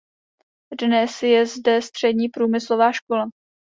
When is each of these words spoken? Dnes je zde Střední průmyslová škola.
Dnes 0.79 1.23
je 1.23 1.45
zde 1.45 1.81
Střední 1.81 2.29
průmyslová 2.29 2.91
škola. 2.91 3.25